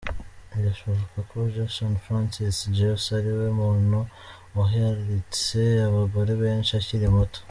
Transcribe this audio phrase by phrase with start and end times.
[0.53, 3.99] Birashoboka ko Jason Francis Jeffs ariwe muntu
[4.61, 7.39] uharitse abagore benshi akiri muto.